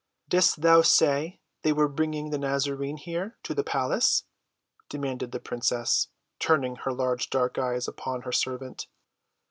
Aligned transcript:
"Didst 0.29 0.63
thou 0.63 0.81
say 0.81 1.39
they 1.61 1.71
were 1.71 1.87
bringing 1.87 2.31
the 2.31 2.39
Nazarene 2.39 2.97
here—to 2.97 3.53
the 3.53 3.63
palace?" 3.63 4.23
demanded 4.89 5.31
the 5.31 5.39
princess, 5.39 6.07
turning 6.39 6.77
her 6.77 6.91
large 6.91 7.29
dark 7.29 7.59
eyes 7.59 7.87
upon 7.87 8.23
her 8.23 8.31
servant. 8.31 8.87